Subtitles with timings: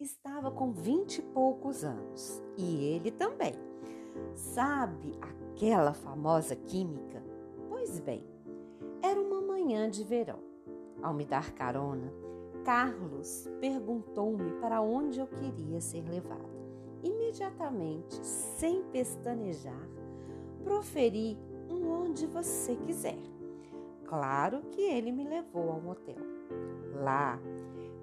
[0.00, 3.54] estava com vinte e poucos anos e ele também.
[4.34, 7.22] Sabe aquela famosa química?
[7.68, 8.24] Pois bem,
[9.02, 10.38] era uma manhã de verão.
[11.02, 12.12] Ao me dar carona,
[12.64, 16.54] Carlos perguntou-me para onde eu queria ser levada.
[17.02, 19.88] Imediatamente, sem pestanejar,
[20.62, 23.18] proferi um onde você quiser.
[24.04, 26.16] Claro que ele me levou ao motel.
[27.02, 27.38] Lá,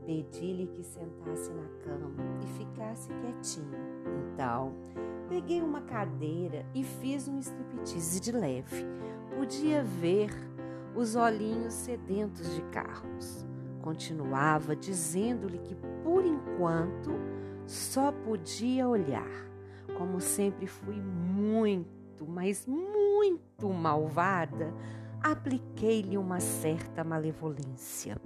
[0.05, 2.11] pedi-lhe que sentasse na cama
[2.43, 3.77] e ficasse quietinho.
[4.33, 4.73] Então,
[5.29, 8.85] peguei uma cadeira e fiz um striptease de leve.
[9.35, 10.29] Podia ver
[10.95, 13.45] os olhinhos sedentos de Carlos.
[13.81, 17.11] Continuava dizendo-lhe que, por enquanto,
[17.65, 19.49] só podia olhar.
[19.97, 24.73] Como sempre fui muito, mas muito malvada,
[25.21, 28.17] apliquei-lhe uma certa malevolência.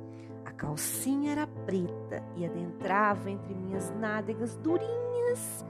[0.57, 5.65] Calcinha era preta e adentrava entre minhas nádegas durinhas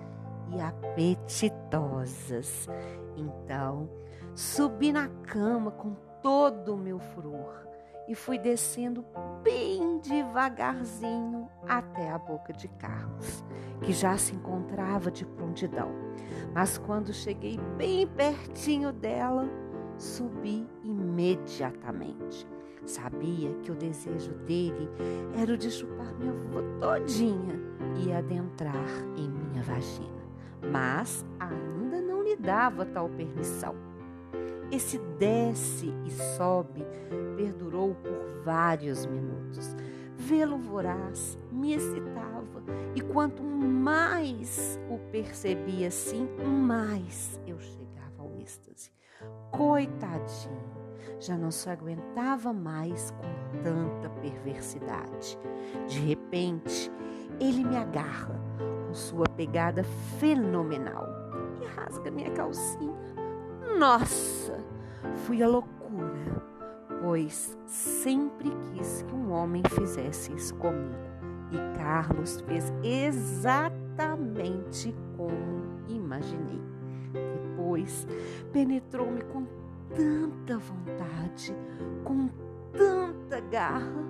[0.52, 2.68] e apetitosas.
[3.16, 3.90] Então,
[4.34, 7.66] subi na cama com todo o meu furor
[8.08, 9.04] e fui descendo
[9.44, 13.44] bem devagarzinho até a boca de Carlos,
[13.82, 15.92] que já se encontrava de prontidão.
[16.54, 19.50] Mas quando cheguei bem pertinho dela,
[19.98, 20.68] subi
[21.16, 22.46] imediatamente.
[22.86, 24.90] Sabia que o desejo dele
[25.42, 27.60] era o de chupar minha avó todinha
[27.98, 28.86] e adentrar
[29.18, 30.24] em minha vagina,
[30.72, 33.74] mas ainda não lhe dava tal permissão.
[34.72, 36.86] Esse desce e sobe
[37.36, 39.76] perdurou por vários minutos.
[40.18, 42.64] Vê-lo voraz me excitava,
[42.96, 47.86] e quanto mais o percebia assim, mais eu chegava
[48.26, 48.92] ao êxtase.
[49.52, 50.76] Coitadinho,
[51.20, 55.38] já não se aguentava mais com tanta perversidade.
[55.88, 56.92] De repente,
[57.40, 58.40] ele me agarra
[58.88, 59.84] com sua pegada
[60.20, 61.08] fenomenal
[61.62, 62.94] e rasga minha calcinha.
[63.78, 64.58] Nossa,
[65.26, 66.44] fui a loucura,
[67.02, 71.06] pois sempre quis que um homem fizesse isso comigo.
[71.52, 73.76] E Carlos fez exatamente
[75.16, 76.75] como imaginei.
[77.76, 78.08] Depois
[78.54, 79.46] penetrou-me com
[79.94, 81.54] tanta vontade,
[82.06, 82.30] com
[82.72, 84.06] tanta garra,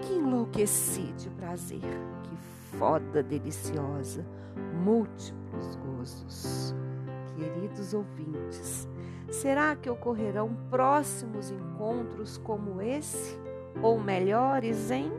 [0.00, 1.80] que enlouqueci de prazer.
[2.22, 4.24] Que foda deliciosa,
[4.82, 6.74] múltiplos gozos.
[7.36, 8.88] Queridos ouvintes,
[9.30, 13.38] será que ocorrerão próximos encontros como esse?
[13.82, 15.12] Ou melhores, hein?